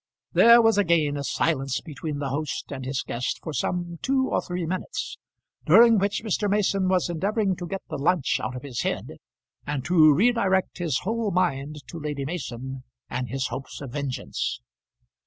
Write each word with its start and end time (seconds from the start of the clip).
There 0.33 0.63
was 0.63 0.79
again 0.79 1.15
a 1.15 1.23
silence 1.23 1.79
between 1.79 2.17
the 2.17 2.29
host 2.29 2.71
and 2.71 2.85
his 2.85 3.03
guest 3.03 3.39
for 3.43 3.53
some 3.53 3.99
two 4.01 4.29
or 4.29 4.41
three 4.41 4.65
minutes, 4.65 5.19
during 5.63 5.99
which 5.99 6.23
Mr. 6.23 6.49
Mason 6.49 6.89
was 6.89 7.07
endeavouring 7.07 7.55
to 7.57 7.67
get 7.67 7.83
the 7.87 7.99
lunch 7.99 8.39
out 8.39 8.55
of 8.55 8.63
his 8.63 8.81
head, 8.81 9.17
and 9.67 9.85
to 9.85 10.11
redirect 10.11 10.79
his 10.79 11.01
whole 11.03 11.29
mind 11.29 11.81
to 11.85 11.99
Lady 11.99 12.25
Mason 12.25 12.81
and 13.11 13.29
his 13.29 13.49
hopes 13.49 13.79
of 13.79 13.91
vengeance. 13.91 14.59